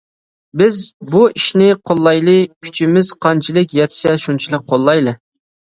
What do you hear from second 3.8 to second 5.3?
يەتسە شۇنچىلىك قوللايلى.